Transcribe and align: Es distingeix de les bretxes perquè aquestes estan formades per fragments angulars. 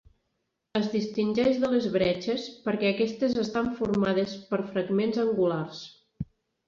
Es 0.79 0.87
distingeix 0.93 1.59
de 1.63 1.69
les 1.73 1.85
bretxes 1.97 2.47
perquè 2.65 2.91
aquestes 2.93 3.37
estan 3.45 3.69
formades 3.83 4.35
per 4.55 4.63
fragments 4.75 5.21
angulars. 5.29 5.85